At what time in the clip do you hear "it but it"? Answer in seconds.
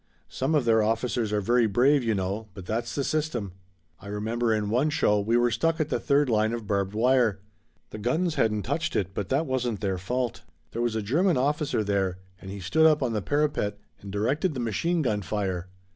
8.95-9.45